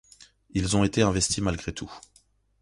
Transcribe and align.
Ils 0.55 0.75
ont 0.75 0.83
été 0.83 1.03
investis 1.03 1.43
malgré 1.43 1.71
tout. 1.73 1.91